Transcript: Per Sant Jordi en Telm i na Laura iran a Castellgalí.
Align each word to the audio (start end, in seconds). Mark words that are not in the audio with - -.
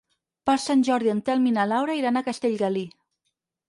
Per 0.49 0.55
Sant 0.63 0.81
Jordi 0.87 1.13
en 1.13 1.23
Telm 1.29 1.47
i 1.51 1.55
na 1.59 1.69
Laura 1.75 2.01
iran 2.03 2.19
a 2.19 2.27
Castellgalí. 2.33 2.87